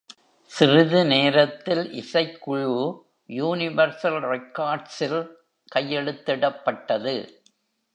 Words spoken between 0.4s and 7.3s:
சிறிது நேரத்தில், இசைக்குழு யுனிவர்சல் ரெக்கார்ட்ஸில் கையெழுத்திடப்பட்டது.